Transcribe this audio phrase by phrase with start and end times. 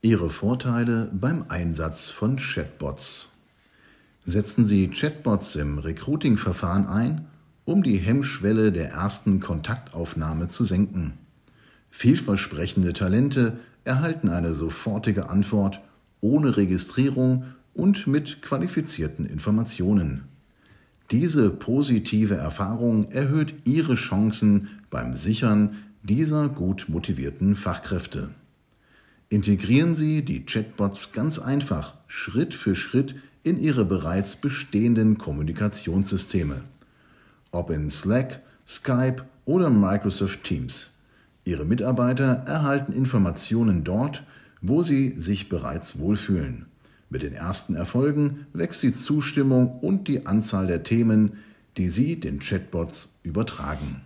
[0.00, 3.32] Ihre Vorteile beim Einsatz von Chatbots.
[4.24, 7.26] Setzen Sie Chatbots im Recruiting-Verfahren ein,
[7.64, 11.14] um die Hemmschwelle der ersten Kontaktaufnahme zu senken.
[11.90, 15.80] Vielversprechende Talente erhalten eine sofortige Antwort
[16.20, 20.28] ohne Registrierung und mit qualifizierten Informationen.
[21.10, 25.74] Diese positive Erfahrung erhöht Ihre Chancen beim Sichern
[26.04, 28.28] dieser gut motivierten Fachkräfte.
[29.30, 36.62] Integrieren Sie die Chatbots ganz einfach, Schritt für Schritt in Ihre bereits bestehenden Kommunikationssysteme.
[37.50, 40.94] Ob in Slack, Skype oder Microsoft Teams.
[41.44, 44.24] Ihre Mitarbeiter erhalten Informationen dort,
[44.62, 46.64] wo sie sich bereits wohlfühlen.
[47.10, 51.38] Mit den ersten Erfolgen wächst die Zustimmung und die Anzahl der Themen,
[51.76, 54.02] die Sie den Chatbots übertragen.